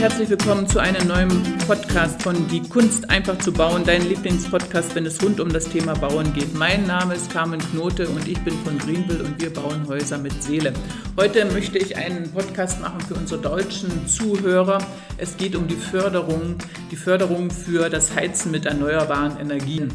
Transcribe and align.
herzlich 0.00 0.30
willkommen 0.30 0.68
zu 0.68 0.78
einem 0.78 1.08
neuen 1.08 1.42
Podcast 1.66 2.22
von 2.22 2.46
Die 2.46 2.62
Kunst 2.62 3.10
einfach 3.10 3.36
zu 3.38 3.52
bauen, 3.52 3.82
dein 3.84 4.08
Lieblingspodcast, 4.08 4.94
wenn 4.94 5.04
es 5.06 5.20
rund 5.20 5.40
um 5.40 5.52
das 5.52 5.68
Thema 5.68 5.92
Bauen 5.94 6.32
geht. 6.34 6.54
Mein 6.54 6.86
Name 6.86 7.14
ist 7.14 7.32
Carmen 7.32 7.58
Knote 7.58 8.08
und 8.08 8.28
ich 8.28 8.38
bin 8.44 8.54
von 8.58 8.78
Greenville 8.78 9.24
und 9.24 9.42
wir 9.42 9.52
bauen 9.52 9.88
Häuser 9.88 10.16
mit 10.16 10.40
Seele. 10.40 10.72
Heute 11.16 11.46
möchte 11.46 11.78
ich 11.78 11.96
einen 11.96 12.30
Podcast 12.30 12.80
machen 12.80 13.00
für 13.00 13.14
unsere 13.14 13.40
deutschen 13.42 14.06
Zuhörer. 14.06 14.78
Es 15.16 15.36
geht 15.36 15.56
um 15.56 15.66
die 15.66 15.74
Förderung, 15.74 16.58
die 16.92 16.96
Förderung 16.96 17.50
für 17.50 17.90
das 17.90 18.14
Heizen 18.14 18.52
mit 18.52 18.66
erneuerbaren 18.66 19.36
Energien. 19.40 19.90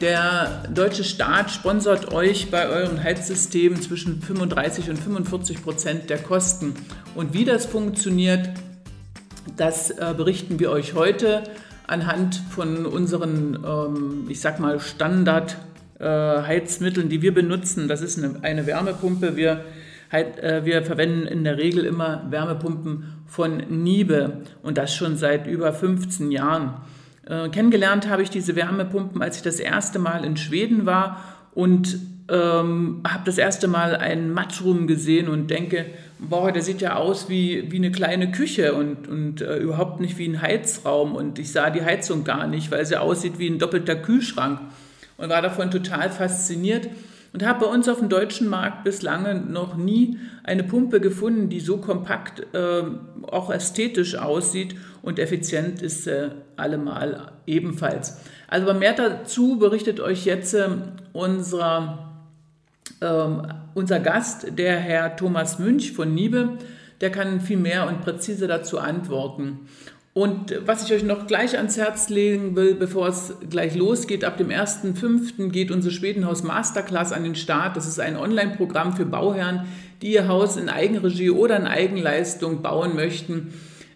Der 0.00 0.62
deutsche 0.72 1.02
Staat 1.02 1.50
sponsert 1.50 2.12
euch 2.12 2.52
bei 2.52 2.68
euren 2.68 3.02
Heizsystemen 3.02 3.82
zwischen 3.82 4.22
35 4.22 4.90
und 4.90 4.96
45 4.96 5.60
Prozent 5.60 6.08
der 6.08 6.18
Kosten. 6.18 6.74
Und 7.16 7.34
wie 7.34 7.44
das 7.44 7.66
funktioniert, 7.66 8.50
das 9.56 9.90
äh, 9.90 10.14
berichten 10.16 10.60
wir 10.60 10.70
euch 10.70 10.94
heute 10.94 11.42
anhand 11.86 12.42
von 12.50 12.86
unseren, 12.86 13.58
ähm, 13.64 14.24
ich 14.28 14.40
sag 14.40 14.58
mal, 14.60 14.80
Standard-Heizmitteln, 14.80 17.06
äh, 17.06 17.10
die 17.10 17.22
wir 17.22 17.32
benutzen. 17.34 17.88
Das 17.88 18.00
ist 18.00 18.18
eine, 18.18 18.36
eine 18.42 18.66
Wärmepumpe. 18.66 19.36
Wir, 19.36 19.64
äh, 20.10 20.64
wir 20.64 20.82
verwenden 20.82 21.26
in 21.26 21.44
der 21.44 21.58
Regel 21.58 21.84
immer 21.84 22.26
Wärmepumpen 22.30 23.12
von 23.26 23.58
Niebe 23.68 24.38
und 24.62 24.78
das 24.78 24.94
schon 24.94 25.16
seit 25.16 25.46
über 25.46 25.72
15 25.72 26.30
Jahren. 26.30 26.74
Äh, 27.26 27.48
kennengelernt 27.48 28.08
habe 28.08 28.22
ich 28.22 28.30
diese 28.30 28.56
Wärmepumpen, 28.56 29.22
als 29.22 29.36
ich 29.36 29.42
das 29.42 29.60
erste 29.60 29.98
Mal 29.98 30.24
in 30.24 30.36
Schweden 30.36 30.86
war 30.86 31.22
und 31.54 31.98
ähm, 32.28 33.02
habe 33.06 33.22
das 33.26 33.38
erste 33.38 33.68
Mal 33.68 33.96
einen 33.96 34.32
Matchroom 34.32 34.86
gesehen 34.86 35.28
und 35.28 35.48
denke, 35.48 35.86
boah, 36.28 36.52
der 36.52 36.62
sieht 36.62 36.80
ja 36.80 36.96
aus 36.96 37.28
wie, 37.28 37.70
wie 37.70 37.76
eine 37.76 37.92
kleine 37.92 38.30
Küche 38.30 38.74
und, 38.74 39.08
und 39.08 39.40
äh, 39.40 39.58
überhaupt 39.58 40.00
nicht 40.00 40.18
wie 40.18 40.28
ein 40.28 40.42
Heizraum. 40.42 41.14
Und 41.14 41.38
ich 41.38 41.52
sah 41.52 41.70
die 41.70 41.84
Heizung 41.84 42.24
gar 42.24 42.46
nicht, 42.46 42.70
weil 42.70 42.84
sie 42.86 43.00
aussieht 43.00 43.38
wie 43.38 43.48
ein 43.48 43.58
doppelter 43.58 43.96
Kühlschrank 43.96 44.60
und 45.16 45.30
war 45.30 45.42
davon 45.42 45.70
total 45.70 46.10
fasziniert 46.10 46.88
und 47.32 47.44
habe 47.44 47.66
bei 47.66 47.72
uns 47.72 47.88
auf 47.88 47.98
dem 47.98 48.08
deutschen 48.08 48.48
Markt 48.48 48.84
bislang 48.84 49.50
noch 49.50 49.76
nie 49.76 50.18
eine 50.44 50.62
Pumpe 50.62 51.00
gefunden, 51.00 51.48
die 51.48 51.60
so 51.60 51.78
kompakt, 51.78 52.46
äh, 52.54 52.82
auch 53.22 53.50
ästhetisch 53.50 54.16
aussieht 54.16 54.76
und 55.02 55.18
effizient 55.18 55.82
ist 55.82 56.06
äh, 56.06 56.30
allemal 56.56 57.32
ebenfalls. 57.46 58.18
Also 58.46 58.72
mehr 58.72 58.92
dazu 58.92 59.58
berichtet 59.58 59.98
euch 59.98 60.24
jetzt 60.24 60.54
äh, 60.54 60.68
unser 61.12 62.20
ähm, 63.00 63.48
unser 63.74 64.00
Gast, 64.00 64.58
der 64.58 64.78
Herr 64.78 65.16
Thomas 65.16 65.58
Münch 65.58 65.92
von 65.92 66.14
Niebe, 66.14 66.58
der 67.00 67.10
kann 67.10 67.40
viel 67.40 67.56
mehr 67.56 67.88
und 67.88 68.00
präzise 68.00 68.46
dazu 68.46 68.78
antworten. 68.78 69.68
Und 70.14 70.54
was 70.64 70.84
ich 70.84 70.94
euch 70.94 71.02
noch 71.02 71.26
gleich 71.26 71.56
ans 71.56 71.76
Herz 71.76 72.08
legen 72.08 72.54
will, 72.54 72.76
bevor 72.76 73.08
es 73.08 73.34
gleich 73.50 73.74
losgeht, 73.74 74.24
ab 74.24 74.38
dem 74.38 74.48
1.5. 74.48 75.50
geht 75.50 75.72
unsere 75.72 75.92
Schwedenhaus 75.92 76.44
Masterclass 76.44 77.12
an 77.12 77.24
den 77.24 77.34
Start. 77.34 77.76
Das 77.76 77.88
ist 77.88 77.98
ein 77.98 78.16
Online-Programm 78.16 78.94
für 78.96 79.06
Bauherren, 79.06 79.66
die 80.02 80.12
ihr 80.12 80.28
Haus 80.28 80.56
in 80.56 80.68
Eigenregie 80.68 81.30
oder 81.30 81.56
in 81.56 81.66
Eigenleistung 81.66 82.62
bauen 82.62 82.94
möchten. 82.94 83.52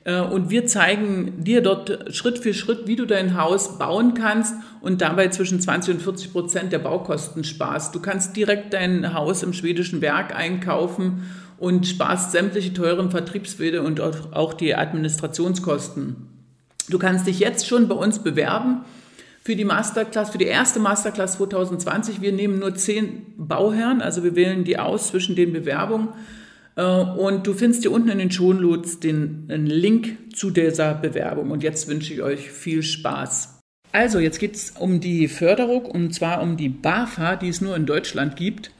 Äh, 0.08 0.22
und 0.22 0.48
wir 0.48 0.66
zeigen 0.66 1.44
dir 1.44 1.60
dort 1.60 2.14
Schritt 2.14 2.38
für 2.38 2.54
Schritt, 2.54 2.86
wie 2.86 2.96
du 2.96 3.04
dein 3.04 3.40
Haus 3.40 3.78
bauen 3.78 4.14
kannst 4.14 4.54
und 4.80 5.02
dabei 5.02 5.28
zwischen 5.28 5.60
20 5.60 5.96
und 5.96 6.02
40 6.02 6.32
Prozent 6.32 6.72
der 6.72 6.78
Baukosten 6.78 7.44
sparst. 7.44 7.94
Du 7.94 8.00
kannst 8.00 8.34
direkt 8.34 8.72
dein 8.72 9.12
Haus 9.12 9.42
im 9.42 9.52
schwedischen 9.52 10.00
Werk 10.00 10.34
einkaufen 10.34 11.24
und 11.58 11.86
sparst 11.86 12.32
sämtliche 12.32 12.72
teuren 12.72 13.10
Vertriebswege 13.10 13.82
und 13.82 14.00
auch 14.00 14.54
die 14.54 14.74
Administrationskosten. 14.74 16.16
Du 16.88 16.98
kannst 16.98 17.26
dich 17.26 17.38
jetzt 17.38 17.66
schon 17.66 17.88
bei 17.88 17.94
uns 17.94 18.20
bewerben 18.20 18.84
für 19.42 19.56
die 19.56 19.64
Masterclass, 19.64 20.30
für 20.30 20.38
die 20.38 20.46
erste 20.46 20.80
Masterclass 20.80 21.36
2020. 21.36 22.22
Wir 22.22 22.32
nehmen 22.32 22.60
nur 22.60 22.74
zehn 22.74 23.26
Bauherren, 23.36 24.00
also 24.00 24.24
wir 24.24 24.36
wählen 24.36 24.64
die 24.64 24.78
aus 24.78 25.08
zwischen 25.08 25.36
den 25.36 25.52
Bewerbungen. 25.52 26.08
Äh, 26.78 26.82
und 26.82 27.46
du 27.46 27.52
findest 27.52 27.82
hier 27.82 27.92
unten 27.92 28.08
in 28.08 28.18
den 28.18 28.30
Shownotes 28.30 29.00
den 29.00 29.48
Link 29.48 30.34
zu 30.34 30.50
dieser 30.50 30.94
Bewerbung. 30.94 31.50
Und 31.50 31.62
jetzt 31.62 31.88
wünsche 31.88 32.14
ich 32.14 32.22
euch 32.22 32.50
viel 32.50 32.82
Spaß. 32.82 33.60
Also, 33.90 34.18
jetzt 34.18 34.38
geht 34.38 34.54
es 34.54 34.70
um 34.78 35.00
die 35.00 35.28
Förderung 35.28 35.84
und 35.84 36.14
zwar 36.14 36.42
um 36.42 36.56
die 36.56 36.68
BAFA, 36.68 37.36
die 37.36 37.48
es 37.48 37.60
nur 37.60 37.74
in 37.74 37.86
Deutschland 37.86 38.36
gibt 38.36 38.70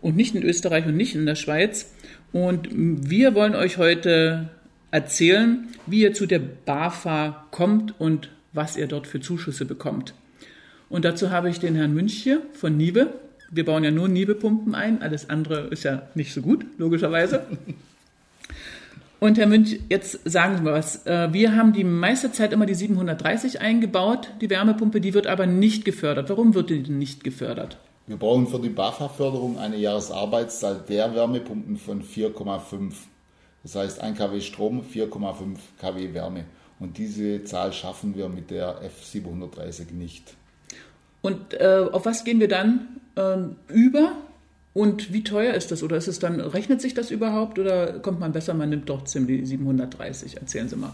und 0.00 0.16
nicht 0.16 0.34
in 0.34 0.42
Österreich 0.42 0.86
und 0.86 0.96
nicht 0.96 1.14
in 1.14 1.26
der 1.26 1.34
Schweiz. 1.34 1.92
Und 2.32 2.68
wir 2.72 3.34
wollen 3.34 3.54
euch 3.54 3.76
heute 3.76 4.50
erzählen, 4.90 5.68
wie 5.86 6.02
ihr 6.02 6.14
zu 6.14 6.26
der 6.26 6.38
BAFA 6.38 7.46
kommt 7.50 8.00
und 8.00 8.30
was 8.52 8.76
ihr 8.76 8.86
dort 8.86 9.06
für 9.06 9.20
Zuschüsse 9.20 9.64
bekommt. 9.64 10.14
Und 10.88 11.04
dazu 11.04 11.30
habe 11.30 11.50
ich 11.50 11.58
den 11.58 11.74
Herrn 11.74 11.92
Münch 11.92 12.22
hier 12.22 12.42
von 12.52 12.76
Niebe. 12.76 13.14
Wir 13.54 13.66
bauen 13.66 13.84
ja 13.84 13.90
nur 13.90 14.08
Niebepumpen 14.08 14.74
ein, 14.74 15.02
alles 15.02 15.28
andere 15.28 15.66
ist 15.66 15.84
ja 15.84 16.08
nicht 16.14 16.32
so 16.32 16.40
gut, 16.40 16.64
logischerweise. 16.78 17.44
Und 19.20 19.36
Herr 19.36 19.46
Münch, 19.46 19.78
jetzt 19.90 20.20
sagen 20.24 20.56
Sie 20.56 20.62
mal 20.62 20.72
was. 20.72 21.06
Äh, 21.06 21.34
wir 21.34 21.54
haben 21.54 21.74
die 21.74 21.84
meiste 21.84 22.32
Zeit 22.32 22.54
immer 22.54 22.64
die 22.64 22.74
730 22.74 23.60
eingebaut, 23.60 24.30
die 24.40 24.48
Wärmepumpe, 24.48 25.02
die 25.02 25.12
wird 25.12 25.26
aber 25.26 25.46
nicht 25.46 25.84
gefördert. 25.84 26.30
Warum 26.30 26.54
wird 26.54 26.70
die 26.70 26.82
denn 26.82 26.98
nicht 26.98 27.22
gefördert? 27.24 27.76
Wir 28.06 28.16
brauchen 28.16 28.46
für 28.46 28.58
die 28.58 28.70
BAFA-Förderung 28.70 29.58
eine 29.58 29.76
Jahresarbeitszahl 29.76 30.82
der 30.88 31.14
Wärmepumpen 31.14 31.76
von 31.76 32.02
4,5. 32.02 32.94
Das 33.62 33.76
heißt 33.76 34.00
1 34.00 34.16
kW 34.16 34.40
Strom, 34.40 34.82
4,5 34.82 35.58
kW 35.78 36.14
Wärme. 36.14 36.46
Und 36.80 36.96
diese 36.96 37.44
Zahl 37.44 37.74
schaffen 37.74 38.16
wir 38.16 38.30
mit 38.30 38.50
der 38.50 38.80
F730 38.80 39.92
nicht. 39.92 40.34
Und 41.20 41.52
äh, 41.52 41.84
auf 41.92 42.06
was 42.06 42.24
gehen 42.24 42.40
wir 42.40 42.48
dann 42.48 42.88
äh, 43.16 43.38
über? 43.68 44.12
Und 44.74 45.12
wie 45.12 45.22
teuer 45.22 45.54
ist 45.54 45.70
das? 45.70 45.82
Oder 45.82 45.96
ist 45.96 46.08
es 46.08 46.18
dann, 46.18 46.40
rechnet 46.40 46.80
sich 46.80 46.94
das 46.94 47.10
überhaupt 47.10 47.58
oder 47.58 47.98
kommt 47.98 48.20
man 48.20 48.32
besser, 48.32 48.54
man 48.54 48.70
nimmt 48.70 48.86
trotzdem 48.86 49.26
die 49.26 49.44
730? 49.44 50.38
Erzählen 50.38 50.68
Sie 50.68 50.76
mal. 50.76 50.92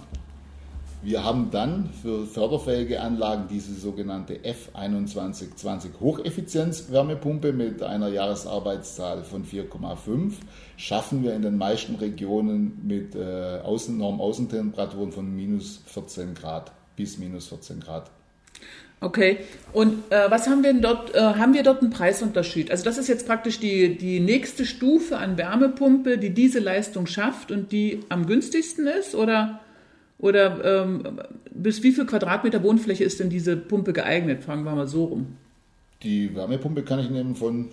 Wir 1.00 1.22
haben 1.22 1.52
dann 1.52 1.90
für 2.02 2.26
förderfähige 2.26 3.00
Anlagen 3.00 3.44
diese 3.48 3.72
sogenannte 3.72 4.34
F2120 4.38 6.00
Hocheffizienz-Wärmepumpe 6.00 7.52
mit 7.52 7.84
einer 7.84 8.08
Jahresarbeitszahl 8.08 9.22
von 9.22 9.44
4,5. 9.44 10.32
Schaffen 10.76 11.22
wir 11.22 11.36
in 11.36 11.42
den 11.42 11.56
meisten 11.56 11.94
Regionen 11.94 12.80
mit 12.84 13.14
äh, 13.14 13.60
Außennorm 13.62 14.20
Außentemperaturen 14.20 15.12
von 15.12 15.32
minus 15.32 15.82
14 15.86 16.34
Grad 16.34 16.72
bis 16.96 17.16
minus 17.16 17.46
14 17.46 17.78
Grad. 17.78 18.10
Okay, 19.00 19.38
und 19.72 20.10
äh, 20.10 20.28
was 20.28 20.48
haben 20.48 20.64
wir 20.64 20.72
denn 20.72 20.82
dort? 20.82 21.14
Äh, 21.14 21.20
haben 21.20 21.54
wir 21.54 21.62
dort 21.62 21.82
einen 21.82 21.90
Preisunterschied? 21.90 22.70
Also 22.72 22.84
das 22.84 22.98
ist 22.98 23.06
jetzt 23.06 23.26
praktisch 23.26 23.60
die, 23.60 23.96
die 23.96 24.18
nächste 24.18 24.66
Stufe 24.66 25.18
an 25.18 25.38
Wärmepumpe, 25.38 26.18
die 26.18 26.30
diese 26.30 26.58
Leistung 26.58 27.06
schafft 27.06 27.52
und 27.52 27.70
die 27.70 28.00
am 28.08 28.26
günstigsten 28.26 28.88
ist? 28.88 29.14
Oder, 29.14 29.60
oder 30.18 30.82
ähm, 30.82 31.20
bis 31.50 31.84
wie 31.84 31.92
viel 31.92 32.06
Quadratmeter 32.06 32.64
Wohnfläche 32.64 33.04
ist 33.04 33.20
denn 33.20 33.30
diese 33.30 33.56
Pumpe 33.56 33.92
geeignet? 33.92 34.42
Fangen 34.42 34.64
wir 34.64 34.74
mal 34.74 34.88
so 34.88 35.04
rum. 35.04 35.36
Die 36.02 36.34
Wärmepumpe 36.34 36.82
kann 36.82 36.98
ich 36.98 37.08
nehmen 37.08 37.36
von 37.36 37.68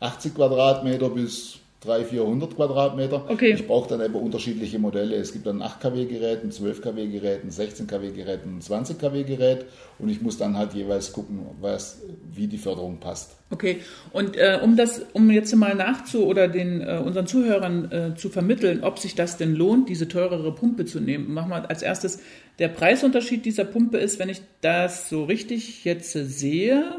80 0.00 0.34
Quadratmeter 0.34 1.08
bis 1.08 1.60
300, 1.80 2.08
400 2.10 2.56
Quadratmeter. 2.56 3.24
Okay. 3.28 3.52
Ich 3.52 3.66
brauche 3.66 3.88
dann 3.88 4.00
aber 4.00 4.18
unterschiedliche 4.18 4.80
Modelle. 4.80 5.14
Es 5.14 5.32
gibt 5.32 5.46
dann 5.46 5.62
8 5.62 5.80
kW 5.80 6.06
Gerät, 6.06 6.42
ein 6.42 6.50
12 6.50 6.82
kW 6.82 7.06
Gerät, 7.06 7.44
ein 7.44 7.50
16 7.52 7.86
kW 7.86 8.10
Gerät, 8.10 8.44
ein 8.44 8.60
20 8.60 8.98
kW 8.98 9.22
Gerät 9.22 9.64
und 10.00 10.08
ich 10.08 10.20
muss 10.20 10.38
dann 10.38 10.56
halt 10.56 10.74
jeweils 10.74 11.12
gucken, 11.12 11.46
was, 11.60 12.02
wie 12.32 12.48
die 12.48 12.58
Förderung 12.58 12.98
passt. 12.98 13.36
Okay. 13.50 13.78
Und 14.12 14.36
äh, 14.36 14.58
um 14.60 14.76
das, 14.76 15.02
um 15.12 15.30
jetzt 15.30 15.54
mal 15.54 15.76
nachzu 15.76 16.26
oder 16.26 16.48
den 16.48 16.80
äh, 16.80 17.00
unseren 17.04 17.28
Zuhörern 17.28 17.92
äh, 17.92 18.16
zu 18.16 18.28
vermitteln, 18.28 18.82
ob 18.82 18.98
sich 18.98 19.14
das 19.14 19.36
denn 19.36 19.54
lohnt, 19.54 19.88
diese 19.88 20.08
teurere 20.08 20.52
Pumpe 20.52 20.84
zu 20.84 20.98
nehmen, 20.98 21.32
machen 21.32 21.50
wir 21.50 21.70
als 21.70 21.82
erstes 21.82 22.18
der 22.58 22.68
Preisunterschied 22.68 23.44
dieser 23.44 23.64
Pumpe 23.64 23.98
ist, 23.98 24.18
wenn 24.18 24.28
ich 24.28 24.42
das 24.62 25.08
so 25.08 25.22
richtig 25.24 25.84
jetzt 25.84 26.12
sehe, 26.12 26.96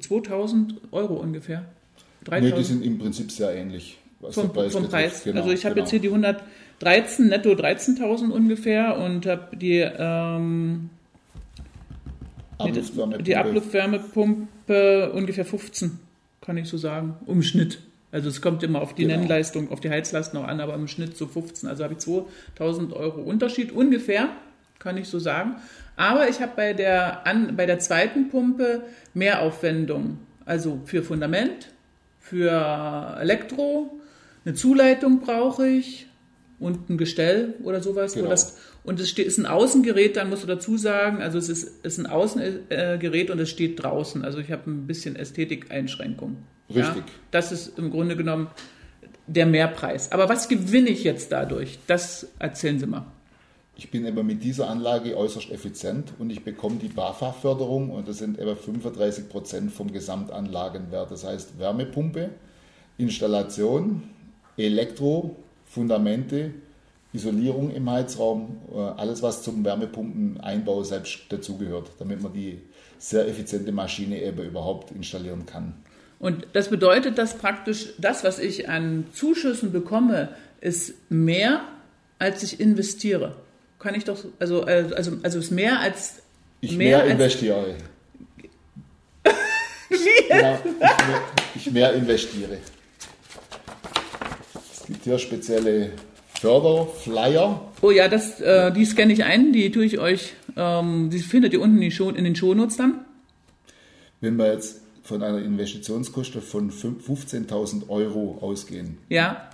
2000 0.00 0.76
Euro 0.92 1.14
ungefähr. 1.14 1.64
3000? 2.24 2.42
Nee, 2.42 2.58
die 2.58 2.64
sind 2.64 2.84
im 2.84 2.98
Prinzip 2.98 3.30
sehr 3.30 3.54
ähnlich. 3.54 3.98
vom, 4.30 4.52
Preis. 4.52 4.72
Vom 4.72 4.88
Preis. 4.88 5.24
Genau, 5.24 5.42
also 5.42 5.52
ich 5.52 5.64
habe 5.64 5.74
genau. 5.74 5.84
jetzt 5.84 5.90
hier 5.90 6.00
die 6.00 6.08
113, 6.08 7.28
netto 7.28 7.50
13.000 7.50 8.30
ungefähr 8.30 8.98
und 8.98 9.26
habe 9.26 9.56
die, 9.56 9.78
ähm, 9.80 10.90
Abluftwärmepumpe. 12.58 13.22
die 13.22 13.36
Abluftwärmepumpe 13.36 15.12
ungefähr 15.12 15.44
15, 15.44 15.98
kann 16.40 16.56
ich 16.56 16.68
so 16.68 16.76
sagen, 16.76 17.16
im 17.26 17.42
Schnitt. 17.42 17.78
Also 18.12 18.28
es 18.28 18.40
kommt 18.40 18.62
immer 18.62 18.80
auf 18.80 18.94
die 18.94 19.02
genau. 19.02 19.18
Nennleistung, 19.18 19.72
auf 19.72 19.80
die 19.80 19.90
Heizlast 19.90 20.34
noch 20.34 20.44
an, 20.44 20.60
aber 20.60 20.74
im 20.74 20.86
Schnitt 20.86 21.16
so 21.16 21.26
15. 21.26 21.68
Also 21.68 21.82
habe 21.82 21.94
ich 21.94 21.98
2000 21.98 22.92
Euro 22.92 23.20
Unterschied 23.20 23.72
ungefähr, 23.72 24.28
kann 24.78 24.96
ich 24.96 25.08
so 25.08 25.18
sagen. 25.18 25.56
Aber 25.96 26.28
ich 26.28 26.40
habe 26.40 26.52
bei 26.54 26.74
der, 26.74 27.24
bei 27.56 27.66
der 27.66 27.80
zweiten 27.80 28.28
Pumpe 28.28 28.82
mehr 29.14 29.42
Aufwendung. 29.42 30.18
Also 30.44 30.80
für 30.84 31.02
Fundament, 31.02 31.70
für 32.24 33.18
Elektro, 33.20 34.00
eine 34.44 34.54
Zuleitung 34.54 35.20
brauche 35.20 35.68
ich, 35.68 36.06
und 36.58 36.88
ein 36.88 36.96
Gestell 36.96 37.54
oder 37.62 37.82
sowas. 37.82 38.14
Genau. 38.14 38.30
Das, 38.30 38.58
und 38.84 39.00
es 39.00 39.12
ist 39.12 39.38
ein 39.38 39.46
Außengerät, 39.46 40.16
dann 40.16 40.30
musst 40.30 40.42
du 40.42 40.46
dazu 40.46 40.76
sagen, 40.76 41.20
also 41.20 41.38
es 41.38 41.48
ist, 41.48 41.84
ist 41.84 41.98
ein 41.98 42.06
Außengerät 42.06 43.30
und 43.30 43.38
es 43.38 43.50
steht 43.50 43.82
draußen. 43.82 44.24
Also 44.24 44.38
ich 44.38 44.50
habe 44.50 44.70
ein 44.70 44.86
bisschen 44.86 45.16
Ästhetikeinschränkung. 45.16 46.38
Richtig. 46.68 46.84
Ja? 46.84 47.04
Das 47.30 47.52
ist 47.52 47.78
im 47.78 47.90
Grunde 47.90 48.16
genommen 48.16 48.48
der 49.26 49.46
Mehrpreis. 49.46 50.12
Aber 50.12 50.28
was 50.28 50.48
gewinne 50.48 50.90
ich 50.90 51.04
jetzt 51.04 51.32
dadurch? 51.32 51.78
Das 51.86 52.28
erzählen 52.38 52.78
Sie 52.78 52.86
mal. 52.86 53.06
Ich 53.76 53.90
bin 53.90 54.06
aber 54.06 54.22
mit 54.22 54.44
dieser 54.44 54.70
Anlage 54.70 55.16
äußerst 55.16 55.50
effizient 55.50 56.12
und 56.18 56.30
ich 56.30 56.44
bekomme 56.44 56.76
die 56.76 56.88
BAFA-Förderung 56.88 57.90
und 57.90 58.06
das 58.06 58.18
sind 58.18 58.38
etwa 58.38 58.54
35 58.54 59.28
Prozent 59.28 59.72
vom 59.72 59.92
Gesamtanlagenwert. 59.92 61.10
Das 61.10 61.24
heißt 61.24 61.58
Wärmepumpe, 61.58 62.30
Installation, 62.98 64.04
Elektro, 64.56 65.36
Fundamente, 65.66 66.52
Isolierung 67.12 67.70
im 67.72 67.90
Heizraum, 67.90 68.58
äh, 68.72 68.78
alles 68.78 69.22
was 69.22 69.42
zum 69.42 69.64
Wärmepumpeneinbau 69.64 70.84
selbst 70.84 71.20
dazugehört, 71.28 71.90
damit 71.98 72.22
man 72.22 72.32
die 72.32 72.60
sehr 72.98 73.26
effiziente 73.26 73.72
Maschine 73.72 74.22
eben 74.22 74.44
überhaupt 74.44 74.92
installieren 74.92 75.46
kann. 75.46 75.74
Und 76.20 76.46
das 76.52 76.70
bedeutet, 76.70 77.18
dass 77.18 77.38
praktisch 77.38 77.92
das, 77.98 78.24
was 78.24 78.38
ich 78.38 78.68
an 78.68 79.06
Zuschüssen 79.12 79.72
bekomme, 79.72 80.30
ist 80.60 80.94
mehr, 81.10 81.62
als 82.18 82.42
ich 82.42 82.60
investiere. 82.60 83.36
Kann 83.84 83.94
ich 83.94 84.04
doch, 84.04 84.16
also, 84.38 84.62
also, 84.62 85.18
also 85.22 85.38
ist 85.38 85.50
mehr 85.50 85.78
als. 85.78 86.22
Ich 86.62 86.74
mehr, 86.74 87.04
mehr 87.04 87.12
investiere. 87.12 87.74
genau, 89.90 90.58
ich, 90.64 90.70
mehr, 90.80 91.22
ich 91.54 91.70
mehr 91.70 91.92
investiere. 91.92 92.56
Es 94.72 94.86
gibt 94.86 95.04
hier 95.04 95.18
spezielle 95.18 95.90
Förderflyer. 96.40 97.60
Oh 97.82 97.90
ja, 97.90 98.08
das, 98.08 98.40
äh, 98.40 98.72
die 98.72 98.86
scanne 98.86 99.12
ich 99.12 99.22
ein, 99.22 99.52
die 99.52 99.70
tue 99.70 99.84
ich 99.84 99.98
euch, 99.98 100.32
ähm, 100.56 101.10
die 101.10 101.18
findet 101.18 101.52
ihr 101.52 101.60
unten 101.60 101.82
in, 101.82 101.90
Show, 101.90 102.08
in 102.08 102.24
den 102.24 102.34
Shownotes 102.34 102.78
dann. 102.78 103.04
Wenn 104.22 104.36
wir 104.36 104.50
jetzt 104.50 104.80
von 105.02 105.22
einer 105.22 105.42
Investitionskosten 105.42 106.40
von 106.40 106.70
15.000 106.70 107.90
Euro 107.90 108.38
ausgehen. 108.40 108.96
Ja. 109.10 109.50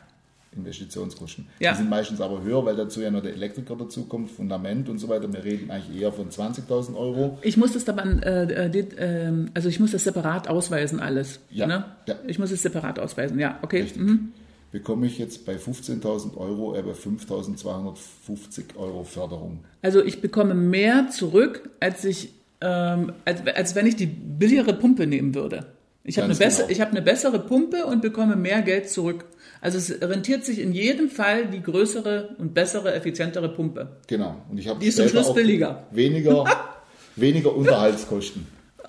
Investitionskosten. 0.56 1.46
Ja. 1.60 1.72
Die 1.72 1.78
sind 1.78 1.90
meistens 1.90 2.20
aber 2.20 2.42
höher, 2.42 2.64
weil 2.64 2.74
dazu 2.74 3.00
ja 3.00 3.10
noch 3.10 3.22
der 3.22 3.34
Elektriker 3.34 3.76
dazukommt, 3.76 4.30
Fundament 4.30 4.88
und 4.88 4.98
so 4.98 5.08
weiter. 5.08 5.32
Wir 5.32 5.44
reden 5.44 5.70
eigentlich 5.70 6.00
eher 6.00 6.12
von 6.12 6.28
20.000 6.28 6.96
Euro. 6.96 7.38
Ich 7.42 7.56
muss 7.56 7.72
das 7.72 7.88
aber, 7.88 8.04
äh, 8.04 8.66
äh, 8.66 9.32
also 9.54 9.68
ich 9.68 9.78
muss 9.78 9.92
das 9.92 10.04
separat 10.04 10.48
ausweisen 10.48 10.98
alles. 10.98 11.40
Ja. 11.50 11.66
Ne? 11.66 11.84
ja. 12.06 12.16
Ich 12.26 12.38
muss 12.38 12.50
es 12.50 12.62
separat 12.62 12.98
ausweisen, 12.98 13.38
ja, 13.38 13.58
okay. 13.62 13.86
Mhm. 13.94 14.32
Bekomme 14.72 15.06
ich 15.06 15.18
jetzt 15.18 15.46
bei 15.46 15.56
15.000 15.56 16.36
Euro 16.36 16.76
aber 16.76 16.92
5.250 16.92 18.76
Euro 18.76 19.04
Förderung. 19.04 19.64
Also 19.82 20.02
ich 20.02 20.20
bekomme 20.20 20.54
mehr 20.54 21.08
zurück, 21.10 21.70
als 21.80 22.04
ich, 22.04 22.32
ähm, 22.60 23.12
als, 23.24 23.46
als 23.46 23.74
wenn 23.74 23.86
ich 23.86 23.96
die 23.96 24.06
billigere 24.06 24.74
Pumpe 24.74 25.06
nehmen 25.06 25.34
würde. 25.34 25.66
Ich 26.02 26.18
habe 26.18 26.26
eine, 26.26 26.34
genau. 26.34 26.68
ich 26.68 26.80
hab 26.80 26.90
eine 26.90 27.02
bessere 27.02 27.38
Pumpe 27.38 27.84
und 27.84 28.00
bekomme 28.00 28.36
mehr 28.36 28.62
Geld 28.62 28.88
zurück. 28.88 29.26
Also 29.60 29.76
es 29.76 30.00
rentiert 30.00 30.44
sich 30.44 30.58
in 30.58 30.72
jedem 30.72 31.10
Fall 31.10 31.46
die 31.46 31.62
größere 31.62 32.36
und 32.38 32.54
bessere, 32.54 32.94
effizientere 32.94 33.50
Pumpe. 33.50 33.98
Genau. 34.06 34.36
Und 34.50 34.58
ich 34.58 34.68
habe 34.68 34.80
Die 34.80 34.86
ist 34.86 34.96
zum 34.96 35.08
Schluss 35.08 35.34
billiger. 35.34 35.86
Weniger, 35.90 36.44
weniger 37.16 37.54
Unterhaltskosten. 37.54 38.46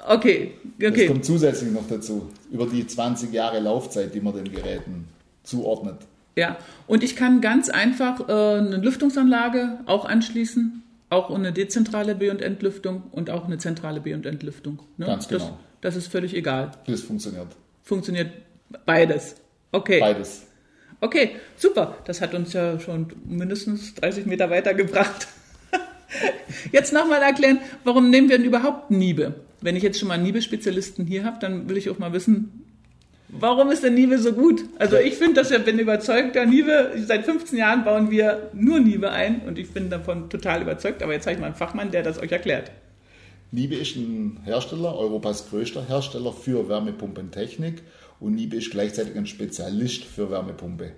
Okay, 0.07 0.53
Das 0.79 0.91
okay. 0.91 1.07
kommt 1.07 1.25
zusätzlich 1.25 1.71
noch 1.71 1.87
dazu. 1.87 2.29
Über 2.49 2.65
die 2.65 2.87
20 2.87 3.31
Jahre 3.33 3.59
Laufzeit, 3.59 4.13
die 4.15 4.21
man 4.21 4.33
den 4.33 4.51
Geräten 4.51 5.07
zuordnet. 5.43 5.97
Ja, 6.37 6.57
und 6.87 7.03
ich 7.03 7.15
kann 7.15 7.41
ganz 7.41 7.69
einfach 7.69 8.27
äh, 8.29 8.31
eine 8.31 8.77
Lüftungsanlage 8.77 9.79
auch 9.85 10.05
anschließen, 10.05 10.81
auch 11.09 11.29
eine 11.29 11.51
dezentrale 11.51 12.15
B- 12.15 12.29
und 12.29 12.41
Entlüftung 12.41 13.03
und 13.11 13.29
auch 13.29 13.45
eine 13.45 13.57
zentrale 13.57 13.99
B- 13.99 14.13
und 14.13 14.25
Entlüftung. 14.25 14.79
Ne? 14.97 15.07
Ganz 15.07 15.27
das, 15.27 15.43
genau. 15.43 15.51
das 15.51 15.70
ist 15.95 16.07
völlig 16.07 16.35
egal. 16.35 16.71
Das 16.85 17.01
funktioniert. 17.01 17.47
Funktioniert 17.83 18.31
beides. 18.85 19.35
Okay. 19.71 19.99
Beides. 19.99 20.43
Okay, 20.99 21.31
super. 21.57 21.97
Das 22.05 22.21
hat 22.21 22.35
uns 22.35 22.53
ja 22.53 22.79
schon 22.79 23.07
mindestens 23.25 23.95
30 23.95 24.27
Meter 24.27 24.49
weitergebracht. 24.51 25.27
Jetzt 26.71 26.93
nochmal 26.93 27.21
erklären, 27.21 27.59
warum 27.83 28.11
nehmen 28.11 28.29
wir 28.29 28.37
denn 28.37 28.45
überhaupt 28.45 28.91
Niebe? 28.91 29.33
Wenn 29.61 29.75
ich 29.75 29.83
jetzt 29.83 29.99
schon 29.99 30.07
mal 30.07 30.17
Niebe-Spezialisten 30.17 31.05
hier 31.05 31.23
habe, 31.23 31.37
dann 31.39 31.69
will 31.69 31.77
ich 31.77 31.89
auch 31.89 31.99
mal 31.99 32.13
wissen, 32.13 32.65
warum 33.29 33.71
ist 33.71 33.83
denn 33.83 33.93
Niebe 33.93 34.17
so 34.17 34.33
gut? 34.33 34.63
Also 34.79 34.97
ich 34.97 35.15
finde 35.15 35.35
das 35.35 35.49
ja, 35.49 35.59
bin 35.59 35.79
überzeugter 35.79 36.45
Niebe. 36.45 36.91
Seit 37.05 37.25
15 37.25 37.57
Jahren 37.57 37.83
bauen 37.83 38.11
wir 38.11 38.49
nur 38.53 38.79
Niebe 38.79 39.11
ein 39.11 39.41
und 39.41 39.57
ich 39.57 39.71
bin 39.71 39.89
davon 39.89 40.29
total 40.29 40.63
überzeugt. 40.63 41.01
Aber 41.03 41.13
jetzt 41.13 41.25
habe 41.25 41.35
ich 41.35 41.39
mal 41.39 41.47
einen 41.47 41.55
Fachmann, 41.55 41.91
der 41.91 42.03
das 42.03 42.19
euch 42.19 42.31
erklärt. 42.31 42.71
Niebe 43.53 43.75
ist 43.75 43.97
ein 43.97 44.39
Hersteller, 44.45 44.97
Europas 44.97 45.49
größter 45.49 45.85
Hersteller 45.85 46.31
für 46.31 46.69
Wärmepumpentechnik 46.69 47.83
und 48.21 48.35
Niebe 48.35 48.55
ist 48.55 48.71
gleichzeitig 48.71 49.17
ein 49.17 49.25
Spezialist 49.25 50.05
für 50.05 50.31
Wärmepumpe. 50.31 50.93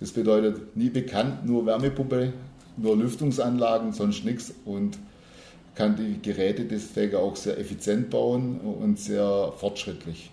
Das 0.00 0.10
bedeutet, 0.10 0.76
Niebe 0.76 1.02
kann 1.02 1.46
nur 1.46 1.66
Wärmepumpe, 1.66 2.32
nur 2.76 2.96
Lüftungsanlagen, 2.96 3.92
sonst 3.92 4.24
nichts 4.24 4.52
und 4.64 4.98
kann 5.76 5.94
die 5.94 6.20
Geräte 6.20 6.64
deswegen 6.64 7.14
auch 7.14 7.36
sehr 7.36 7.58
effizient 7.58 8.10
bauen 8.10 8.58
und 8.58 8.98
sehr 8.98 9.52
fortschrittlich. 9.56 10.30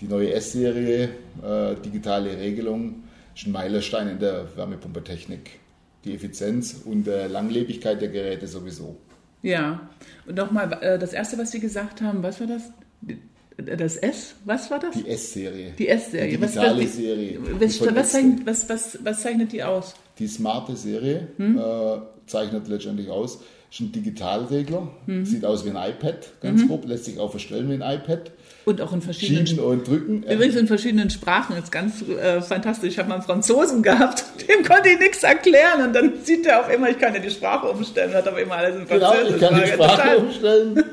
Die 0.00 0.06
neue 0.06 0.32
S-Serie, 0.34 1.08
äh, 1.42 1.74
digitale 1.84 2.38
Regelung, 2.38 3.02
ist 3.34 3.48
ein 3.48 3.52
Meilenstein 3.52 4.06
in 4.08 4.18
der 4.20 4.56
Wärmepumpentechnik. 4.56 5.58
Die 6.04 6.14
Effizienz 6.14 6.82
und 6.84 7.08
äh, 7.08 7.26
Langlebigkeit 7.26 8.00
der 8.00 8.08
Geräte 8.10 8.46
sowieso. 8.46 8.96
Ja, 9.46 9.88
und 10.26 10.34
nochmal, 10.36 10.72
äh, 10.82 10.98
das 10.98 11.12
erste, 11.12 11.38
was 11.38 11.52
Sie 11.52 11.60
gesagt 11.60 12.02
haben, 12.02 12.22
was 12.22 12.40
war 12.40 12.48
das? 12.48 12.62
Das 13.56 13.96
S? 13.96 14.34
Was 14.44 14.70
war 14.70 14.78
das? 14.80 14.94
Die 14.96 15.08
S-Serie. 15.08 15.72
Die 15.78 15.88
S-Serie. 15.88 16.30
Die 16.36 16.42
Was- 16.42 16.52
digitale 16.52 16.82
was- 16.84 16.96
Serie. 16.96 17.38
Was, 17.60 17.80
was, 18.44 18.68
was, 18.68 18.98
was 19.04 19.22
zeichnet 19.22 19.52
die 19.52 19.62
aus? 19.62 19.94
Die 20.18 20.26
smarte 20.26 20.74
Serie 20.76 21.28
Hm? 21.36 21.56
äh, 21.58 21.98
zeichnet 22.26 22.66
letztendlich 22.68 23.08
aus, 23.08 23.38
ist 23.76 23.80
ein 23.88 23.92
Digitalregler, 23.92 24.88
Hm? 25.06 25.24
sieht 25.24 25.44
aus 25.44 25.64
wie 25.64 25.70
ein 25.70 25.76
iPad, 25.76 26.16
ganz 26.40 26.66
grob, 26.66 26.86
lässt 26.86 27.04
sich 27.04 27.18
auch 27.18 27.30
verstellen 27.30 27.68
wie 27.70 27.74
ein 27.82 27.82
iPad. 27.98 28.30
Und 28.64 28.80
auch 28.80 28.92
in 28.92 29.00
verschiedenen 29.02 29.46
Schieben 29.46 29.62
und 29.64 29.86
drücken. 29.86 30.22
Übrigens 30.24 30.56
in 30.56 30.66
verschiedenen 30.66 31.08
Sprachen, 31.10 31.56
ist 31.56 31.70
ganz 31.70 32.02
äh, 32.08 32.40
fantastisch. 32.40 32.94
Ich 32.94 32.98
habe 32.98 33.08
mal 33.08 33.14
einen 33.16 33.22
Franzosen 33.24 33.82
gehabt, 33.82 34.24
dem 34.48 34.64
konnte 34.64 34.88
ich 34.88 34.98
nichts 34.98 35.22
erklären 35.22 35.86
und 35.86 35.92
dann 35.94 36.14
sieht 36.24 36.46
er 36.46 36.60
auf 36.60 36.68
einmal, 36.68 36.90
ich 36.90 36.98
kann 36.98 37.14
ja 37.14 37.20
die 37.20 37.30
Sprache 37.30 37.68
umstellen, 37.68 38.12
hat 38.14 38.26
aber 38.26 38.40
immer 38.42 38.56
alles 38.56 38.76
in 38.80 38.86
Genau, 38.88 39.06
Französisch. 39.12 39.34
ich 39.36 39.40
kann 39.40 39.60
die 39.62 39.66
Sprache 39.68 39.96
total- 40.02 40.16
umstellen. 40.16 40.84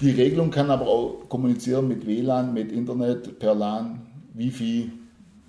Die 0.00 0.10
Regelung 0.10 0.50
kann 0.50 0.70
aber 0.70 0.86
auch 0.86 1.28
kommunizieren 1.28 1.86
mit 1.88 2.06
WLAN, 2.06 2.52
mit 2.54 2.72
Internet, 2.72 3.38
per 3.38 3.54
LAN, 3.54 4.00
Wi-Fi, 4.34 4.90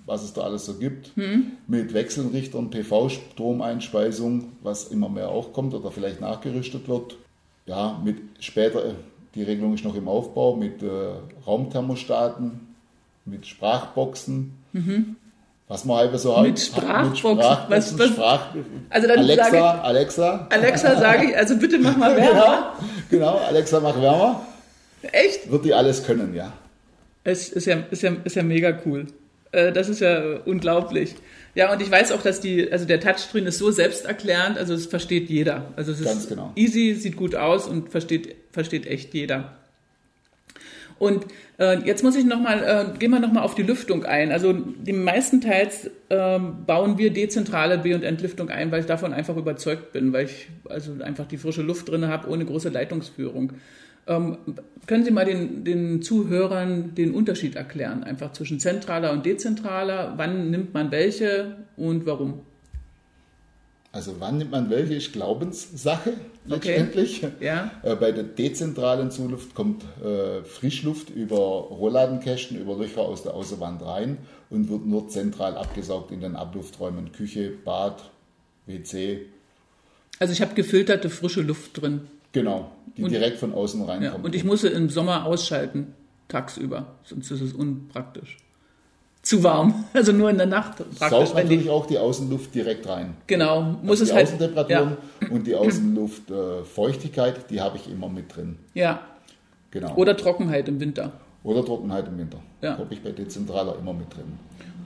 was 0.06 0.22
es 0.22 0.32
da 0.34 0.42
alles 0.42 0.66
so 0.66 0.74
gibt, 0.74 1.10
Hm. 1.16 1.52
mit 1.66 1.94
Wechselrichtern, 1.94 2.70
PV-Stromeinspeisung, 2.70 4.52
was 4.62 4.84
immer 4.88 5.08
mehr 5.08 5.28
auch 5.28 5.52
kommt 5.52 5.74
oder 5.74 5.90
vielleicht 5.90 6.20
nachgerüstet 6.20 6.88
wird. 6.88 7.16
Ja, 7.66 8.00
mit 8.04 8.18
später, 8.40 8.84
äh, 8.84 8.92
die 9.34 9.42
Regelung 9.42 9.74
ist 9.74 9.84
noch 9.84 9.94
im 9.96 10.06
Aufbau, 10.08 10.56
mit 10.56 10.82
äh, 10.82 10.86
Raumthermostaten, 11.46 12.60
mit 13.24 13.46
Sprachboxen. 13.46 14.52
Was 15.68 15.84
man 15.86 15.96
halt 15.96 16.18
so 16.20 16.36
Mhm. 16.36 16.42
Mit 16.42 16.52
hat. 16.52 16.58
Sprachboxen? 16.60 17.08
Mit 17.10 17.18
Sprachboxen, 17.18 17.70
Was- 17.70 17.98
was- 17.98 18.08
Sprach 18.10 18.54
Also 18.90 19.08
dann 19.08 19.18
Alexa, 19.18 19.50
sage 19.50 19.80
Alexa. 19.82 20.46
Alexa 20.50 20.96
sage 21.00 21.24
ich, 21.30 21.36
also 21.36 21.56
bitte 21.56 21.78
mach 21.78 21.96
mal 21.96 22.14
wärmer. 22.16 22.74
Genau, 23.10 23.32
genau, 23.32 23.38
Alexa 23.46 23.80
mach 23.80 23.98
wärmer. 24.00 24.42
Echt? 25.12 25.50
Wird 25.50 25.64
die 25.64 25.72
alles 25.74 26.04
können, 26.04 26.34
ja. 26.34 26.52
Es 27.24 27.48
ist 27.48 27.64
ja, 27.66 27.76
ist 27.90 28.02
ja, 28.02 28.12
ist 28.24 28.36
ja 28.36 28.42
mega 28.42 28.78
cool. 28.84 29.06
Äh, 29.54 29.72
Das 29.72 29.88
ist 29.88 30.00
ja 30.00 30.40
unglaublich. 30.44 31.14
Ja, 31.54 31.72
und 31.72 31.80
ich 31.80 31.90
weiß 31.90 32.10
auch, 32.12 32.22
dass 32.22 32.40
die, 32.40 32.70
also 32.72 32.84
der 32.84 32.98
Touchscreen 33.00 33.46
ist 33.46 33.58
so 33.58 33.70
selbsterklärend, 33.70 34.58
also 34.58 34.74
es 34.74 34.86
versteht 34.86 35.30
jeder. 35.30 35.72
Also 35.76 35.92
es 35.92 36.00
ist 36.00 36.06
Ganz 36.06 36.28
genau. 36.28 36.52
easy, 36.56 36.94
sieht 36.94 37.16
gut 37.16 37.36
aus 37.36 37.68
und 37.68 37.90
versteht, 37.90 38.34
versteht 38.50 38.86
echt 38.86 39.14
jeder. 39.14 39.56
Und 40.98 41.26
äh, 41.58 41.78
jetzt 41.84 42.02
muss 42.02 42.16
ich 42.16 42.24
nochmal, 42.24 42.62
äh, 42.94 42.98
gehen 42.98 43.10
wir 43.10 43.20
nochmal 43.20 43.42
auf 43.42 43.54
die 43.54 43.62
Lüftung 43.62 44.04
ein. 44.04 44.32
Also 44.32 44.52
die 44.52 44.92
meisten 44.92 45.40
Teils 45.40 45.90
ähm, 46.10 46.64
bauen 46.66 46.98
wir 46.98 47.12
dezentrale 47.12 47.78
B- 47.78 47.94
und 47.94 48.02
Entlüftung 48.04 48.48
ein, 48.48 48.70
weil 48.72 48.80
ich 48.80 48.86
davon 48.86 49.12
einfach 49.12 49.36
überzeugt 49.36 49.92
bin, 49.92 50.12
weil 50.12 50.26
ich 50.26 50.48
also 50.68 50.92
einfach 51.02 51.26
die 51.26 51.36
frische 51.36 51.62
Luft 51.62 51.88
drin 51.88 52.06
habe, 52.08 52.28
ohne 52.28 52.44
große 52.44 52.68
Leitungsführung. 52.68 53.52
Ähm, 54.06 54.38
können 54.86 55.04
Sie 55.04 55.10
mal 55.10 55.24
den, 55.24 55.64
den 55.64 56.02
Zuhörern 56.02 56.94
den 56.94 57.14
Unterschied 57.14 57.56
erklären, 57.56 58.04
einfach 58.04 58.32
zwischen 58.32 58.60
zentraler 58.60 59.12
und 59.12 59.24
dezentraler? 59.24 60.14
Wann 60.16 60.50
nimmt 60.50 60.74
man 60.74 60.90
welche 60.90 61.56
und 61.76 62.04
warum? 62.06 62.40
Also 63.92 64.16
wann 64.18 64.38
nimmt 64.38 64.50
man 64.50 64.70
welche, 64.70 64.94
ist 64.94 65.12
Glaubenssache 65.12 66.14
letztendlich. 66.46 67.24
Ja, 67.40 67.70
Äh, 67.84 67.94
Bei 67.94 68.10
der 68.10 68.24
dezentralen 68.24 69.12
Zuluft 69.12 69.54
kommt 69.54 69.84
äh, 70.04 70.42
Frischluft 70.42 71.10
über 71.10 71.36
Rollladenkästen, 71.38 72.60
über 72.60 72.76
Löcher 72.76 73.02
aus 73.02 73.22
der 73.22 73.34
Außenwand 73.34 73.82
rein 73.82 74.18
und 74.50 74.68
wird 74.68 74.84
nur 74.84 75.08
zentral 75.08 75.56
abgesaugt 75.56 76.10
in 76.10 76.20
den 76.20 76.34
Ablufträumen, 76.34 77.12
Küche, 77.12 77.52
Bad, 77.64 78.10
WC. 78.66 79.26
Also 80.18 80.32
ich 80.32 80.42
habe 80.42 80.54
gefilterte 80.54 81.08
frische 81.08 81.42
Luft 81.42 81.80
drin. 81.80 82.08
Genau, 82.34 82.70
die 82.98 83.04
Und- 83.04 83.10
direkt 83.12 83.38
von 83.38 83.54
außen 83.54 83.80
Ja, 83.80 83.86
reinkommt. 83.86 84.24
und 84.26 84.34
ich 84.34 84.44
muss 84.44 84.60
sie 84.60 84.68
im 84.68 84.90
Sommer 84.90 85.24
ausschalten, 85.24 85.94
tagsüber, 86.28 86.88
sonst 87.04 87.30
ist 87.30 87.40
es 87.40 87.52
unpraktisch. 87.54 88.36
Zu 89.22 89.42
warm, 89.42 89.84
also 89.94 90.12
nur 90.12 90.28
in 90.28 90.36
der 90.36 90.44
Nacht 90.46 90.76
praktisch. 90.98 91.30
Die, 91.30 91.34
natürlich 91.34 91.70
auch 91.70 91.86
die 91.86 91.96
Außenluft 91.96 92.54
direkt 92.54 92.86
rein. 92.86 93.14
genau, 93.26 93.62
muss 93.82 94.00
Also 94.00 94.02
es 94.02 94.08
die 94.10 94.14
halt. 94.16 94.26
Außentemperaturen 94.26 94.96
und 95.30 95.46
die 95.46 95.54
Außenluftfeuchtigkeit, 95.54 97.50
die 97.50 97.60
habe 97.60 97.76
ich 97.78 97.90
immer 97.90 98.08
mit 98.08 98.34
drin. 98.36 98.56
Ja, 98.74 98.82
ja, 98.84 99.00
Genau. 99.70 99.94
oder 99.96 100.16
Trockenheit 100.16 100.68
im 100.68 100.78
Winter. 100.80 101.12
Oder 101.42 101.64
Trockenheit 101.64 102.06
im 102.08 102.18
Winter. 102.18 102.38
Ja. 102.62 102.78
Habe 102.78 102.92
ich 102.94 103.02
bei 103.02 103.10
dezentraler 103.12 103.76
immer 103.78 103.92
mit 103.92 104.14
drin. 104.14 104.38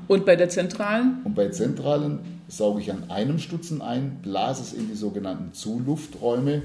Und 0.09 0.25
bei 0.25 0.37
der 0.37 0.49
zentralen, 0.49 1.19
Und 1.25 1.35
bei 1.35 1.49
zentralen 1.51 2.21
sauge 2.49 2.81
ich 2.81 2.91
an 2.91 3.11
einem 3.11 3.39
Stutzen 3.39 3.83
ein, 3.83 4.19
blase 4.23 4.63
es 4.63 4.73
in 4.73 4.89
die 4.89 4.95
sogenannten 4.95 5.53
Zulufträume, 5.53 6.63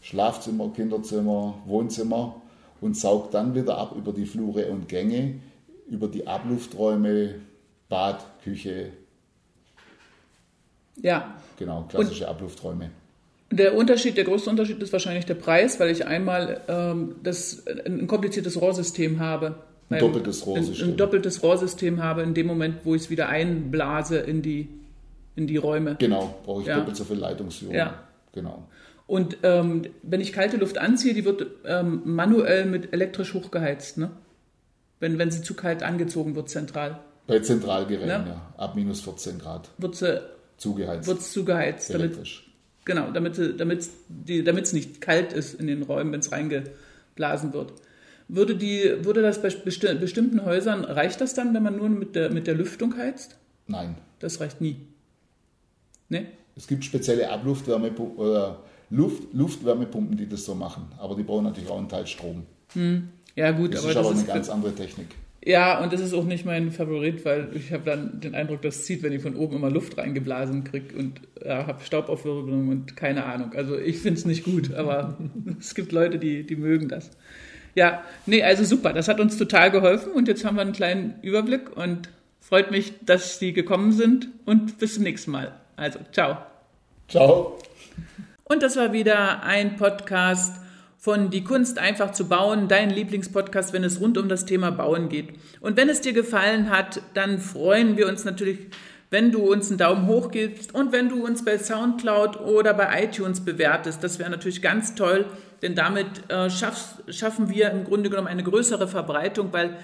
Schlafzimmer, 0.00 0.70
Kinderzimmer, 0.74 1.54
Wohnzimmer 1.66 2.40
und 2.80 2.96
saug 2.96 3.30
dann 3.30 3.54
wieder 3.54 3.78
ab 3.78 3.94
über 3.96 4.12
die 4.12 4.26
Flure 4.26 4.66
und 4.66 4.88
Gänge, 4.88 5.34
über 5.88 6.08
die 6.08 6.26
Ablufträume, 6.26 7.36
Bad, 7.88 8.24
Küche, 8.42 8.92
ja. 11.02 11.34
genau, 11.58 11.86
klassische 11.88 12.28
Ablufträume. 12.28 12.90
Der 13.50 13.74
Unterschied, 13.74 14.16
der 14.16 14.24
größte 14.24 14.48
Unterschied 14.48 14.80
ist 14.80 14.92
wahrscheinlich 14.92 15.26
der 15.26 15.34
Preis, 15.34 15.80
weil 15.80 15.90
ich 15.90 16.06
einmal 16.06 16.60
ähm, 16.68 17.16
das, 17.22 17.64
ein 17.66 18.06
kompliziertes 18.06 18.60
Rohrsystem 18.60 19.18
habe. 19.18 19.56
Ein 19.88 19.98
doppeltes 19.98 20.46
Rohrsystem. 20.46 20.86
Ein, 20.86 20.92
ein 20.92 20.96
doppeltes 20.96 21.42
Rohrsystem 21.42 22.02
habe 22.02 22.22
in 22.22 22.34
dem 22.34 22.46
Moment, 22.46 22.76
wo 22.84 22.94
ich 22.94 23.02
es 23.02 23.10
wieder 23.10 23.28
einblase 23.28 24.18
in 24.18 24.42
die, 24.42 24.68
in 25.34 25.48
die 25.48 25.56
Räume. 25.56 25.96
Genau, 25.98 26.36
brauche 26.44 26.60
ich 26.62 26.68
Ja. 26.68 26.76
doppelt 26.76 26.96
so 26.96 27.04
viel 27.04 27.16
Leitungsführung. 27.16 27.74
Ja. 27.74 28.04
Genau. 28.32 28.68
Und 29.10 29.38
ähm, 29.42 29.82
wenn 30.04 30.20
ich 30.20 30.32
kalte 30.32 30.56
Luft 30.56 30.78
anziehe, 30.78 31.14
die 31.14 31.24
wird 31.24 31.44
ähm, 31.64 32.02
manuell 32.04 32.64
mit 32.64 32.92
elektrisch 32.92 33.34
hochgeheizt, 33.34 33.98
ne? 33.98 34.12
Wenn, 35.00 35.18
wenn 35.18 35.32
sie 35.32 35.42
zu 35.42 35.54
kalt 35.54 35.82
angezogen 35.82 36.36
wird, 36.36 36.48
zentral, 36.48 37.00
Bei 37.26 37.40
Zentralgeräten, 37.40 38.08
Ja. 38.08 38.24
ja. 38.24 38.54
Ab 38.56 38.76
minus 38.76 39.00
14 39.00 39.40
Grad 39.40 39.68
wird 39.78 39.96
sie 39.96 40.20
zugeheizt. 40.58 41.08
wird's 41.08 41.32
zugeheizt, 41.32 41.90
damit, 41.92 42.12
elektrisch. 42.12 42.52
genau, 42.84 43.10
damit 43.10 43.36
damit's 43.58 43.90
die, 44.08 44.44
damit's 44.44 44.72
nicht 44.72 45.00
kalt 45.00 45.32
ist 45.32 45.58
in 45.58 45.66
den 45.66 45.82
Räumen, 45.82 46.12
wenn 46.12 46.20
es 46.20 46.30
reingeblasen 46.30 47.52
wird. 47.52 47.72
Würde, 48.28 48.54
die, 48.54 48.92
würde 49.04 49.22
das 49.22 49.42
bei 49.42 49.48
besti 49.50 49.92
bestimmten 49.94 50.44
Häusern, 50.44 50.84
reicht 50.84 51.20
das 51.20 51.34
dann, 51.34 51.52
wenn 51.52 51.64
man 51.64 51.76
nur 51.76 51.88
mit 51.88 52.14
der, 52.14 52.30
mit 52.30 52.46
der 52.46 52.54
Lüftung 52.54 52.96
heizt? 52.96 53.36
Nein. 53.66 53.96
Das 54.20 54.38
reicht 54.40 54.60
nie. 54.60 54.76
Ne? 56.08 56.26
Es 56.54 56.68
gibt 56.68 56.84
spezielle 56.84 57.28
Abluftwärmepumpen 57.28 58.16
oder 58.18 58.60
Luft, 58.90 59.32
Luftwärmepumpen, 59.32 60.16
die 60.16 60.28
das 60.28 60.44
so 60.44 60.54
machen. 60.54 60.92
Aber 60.98 61.14
die 61.14 61.22
brauchen 61.22 61.44
natürlich 61.44 61.70
auch 61.70 61.78
einen 61.78 61.88
Teil 61.88 62.06
Strom. 62.06 62.44
Ja, 63.36 63.52
gut, 63.52 63.74
Das 63.74 63.80
aber 63.80 63.90
ist 63.90 63.96
das 63.96 64.06
aber 64.06 64.10
eine 64.10 64.20
ist 64.20 64.26
ganz 64.26 64.48
andere 64.48 64.74
Technik. 64.74 65.06
Ja, 65.42 65.82
und 65.82 65.92
das 65.92 66.02
ist 66.02 66.12
auch 66.12 66.24
nicht 66.24 66.44
mein 66.44 66.70
Favorit, 66.70 67.24
weil 67.24 67.48
ich 67.54 67.72
habe 67.72 67.84
dann 67.84 68.20
den 68.20 68.34
Eindruck, 68.34 68.60
das 68.60 68.84
zieht, 68.84 69.02
wenn 69.02 69.12
ich 69.12 69.22
von 69.22 69.36
oben 69.36 69.56
immer 69.56 69.70
Luft 69.70 69.96
reingeblasen 69.96 70.64
kriege 70.64 70.94
und 70.96 71.22
ja, 71.42 71.66
habe 71.66 71.82
Staubaufwirbelung 71.82 72.68
und 72.68 72.94
keine 72.94 73.24
Ahnung. 73.24 73.52
Also 73.54 73.78
ich 73.78 73.98
finde 74.00 74.18
es 74.18 74.26
nicht 74.26 74.44
gut, 74.44 74.74
aber 74.74 75.16
es 75.58 75.74
gibt 75.74 75.92
Leute, 75.92 76.18
die, 76.18 76.46
die 76.46 76.56
mögen 76.56 76.88
das. 76.88 77.10
Ja, 77.74 78.02
nee, 78.26 78.42
also 78.42 78.64
super, 78.64 78.92
das 78.92 79.08
hat 79.08 79.20
uns 79.20 79.38
total 79.38 79.70
geholfen 79.70 80.12
und 80.12 80.28
jetzt 80.28 80.44
haben 80.44 80.56
wir 80.56 80.62
einen 80.62 80.72
kleinen 80.72 81.14
Überblick 81.22 81.74
und 81.74 82.10
freut 82.40 82.70
mich, 82.70 82.92
dass 83.06 83.38
Sie 83.38 83.52
gekommen 83.54 83.92
sind 83.92 84.28
und 84.44 84.78
bis 84.78 84.94
zum 84.94 85.04
nächsten 85.04 85.30
Mal. 85.30 85.54
Also, 85.76 86.00
ciao. 86.12 86.38
Ciao. 87.08 87.56
Und 88.50 88.64
das 88.64 88.76
war 88.76 88.92
wieder 88.92 89.44
ein 89.44 89.76
Podcast 89.76 90.56
von 90.98 91.30
Die 91.30 91.44
Kunst 91.44 91.78
einfach 91.78 92.10
zu 92.10 92.26
bauen, 92.26 92.66
dein 92.66 92.90
Lieblingspodcast, 92.90 93.72
wenn 93.72 93.84
es 93.84 94.00
rund 94.00 94.18
um 94.18 94.28
das 94.28 94.44
Thema 94.44 94.72
Bauen 94.72 95.08
geht. 95.08 95.34
Und 95.60 95.76
wenn 95.76 95.88
es 95.88 96.00
dir 96.00 96.12
gefallen 96.12 96.68
hat, 96.68 97.00
dann 97.14 97.38
freuen 97.38 97.96
wir 97.96 98.08
uns 98.08 98.24
natürlich, 98.24 98.58
wenn 99.08 99.30
du 99.30 99.48
uns 99.48 99.68
einen 99.68 99.78
Daumen 99.78 100.08
hoch 100.08 100.32
gibst 100.32 100.74
und 100.74 100.90
wenn 100.90 101.08
du 101.08 101.24
uns 101.24 101.44
bei 101.44 101.58
SoundCloud 101.58 102.40
oder 102.40 102.74
bei 102.74 103.04
iTunes 103.04 103.44
bewertest. 103.44 104.02
Das 104.02 104.18
wäre 104.18 104.30
natürlich 104.30 104.60
ganz 104.60 104.96
toll, 104.96 105.26
denn 105.62 105.76
damit 105.76 106.28
äh, 106.28 106.50
schaffst, 106.50 107.04
schaffen 107.08 107.50
wir 107.50 107.70
im 107.70 107.84
Grunde 107.84 108.10
genommen 108.10 108.26
eine 108.26 108.42
größere 108.42 108.88
Verbreitung, 108.88 109.52
weil 109.52 109.76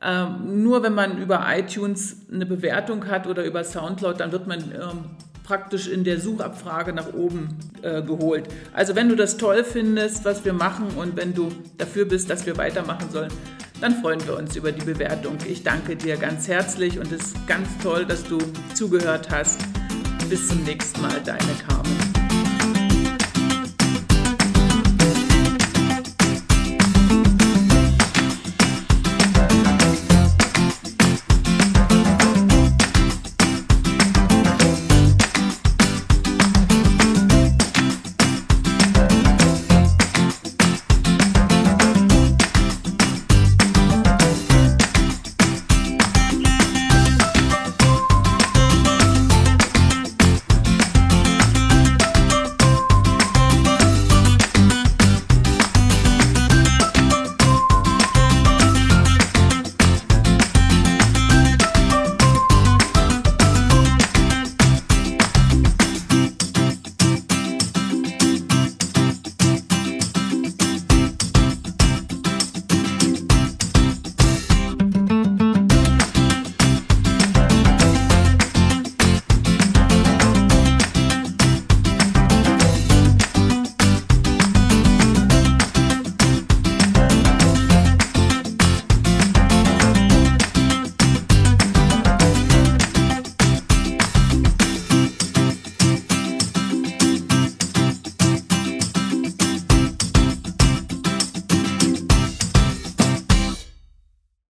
ähm, 0.00 0.62
nur 0.62 0.82
wenn 0.82 0.94
man 0.94 1.20
über 1.20 1.44
iTunes 1.54 2.22
eine 2.32 2.46
Bewertung 2.46 3.06
hat 3.06 3.26
oder 3.26 3.44
über 3.44 3.62
SoundCloud, 3.64 4.18
dann 4.18 4.32
wird 4.32 4.46
man 4.46 4.60
ähm, 4.60 5.10
praktisch 5.44 5.86
in 5.86 6.02
der 6.02 6.18
Suchabfrage 6.18 6.92
nach 6.92 7.12
oben 7.12 7.48
äh, 7.82 8.02
geholt. 8.02 8.48
Also 8.72 8.96
wenn 8.96 9.08
du 9.08 9.14
das 9.14 9.36
toll 9.36 9.62
findest, 9.62 10.24
was 10.24 10.44
wir 10.44 10.54
machen 10.54 10.88
und 10.96 11.16
wenn 11.16 11.34
du 11.34 11.52
dafür 11.78 12.06
bist, 12.06 12.30
dass 12.30 12.44
wir 12.46 12.56
weitermachen 12.56 13.10
sollen, 13.10 13.30
dann 13.80 13.94
freuen 14.00 14.26
wir 14.26 14.36
uns 14.36 14.56
über 14.56 14.72
die 14.72 14.84
Bewertung. 14.84 15.36
Ich 15.46 15.62
danke 15.62 15.94
dir 15.94 16.16
ganz 16.16 16.48
herzlich 16.48 16.98
und 16.98 17.12
es 17.12 17.26
ist 17.26 17.46
ganz 17.46 17.68
toll, 17.82 18.06
dass 18.06 18.24
du 18.24 18.38
zugehört 18.74 19.30
hast. 19.30 19.60
Bis 20.30 20.48
zum 20.48 20.62
nächsten 20.64 21.02
Mal, 21.02 21.20
deine 21.22 21.52
Carmen. 21.66 22.03